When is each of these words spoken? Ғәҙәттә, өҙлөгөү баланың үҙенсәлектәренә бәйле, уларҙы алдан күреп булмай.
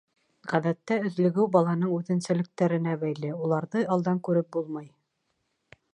Ғәҙәттә, 0.53 0.95
өҙлөгөү 1.09 1.45
баланың 1.57 1.93
үҙенсәлектәренә 1.97 2.97
бәйле, 3.05 3.31
уларҙы 3.45 3.87
алдан 3.97 4.23
күреп 4.29 4.51
булмай. 4.59 4.93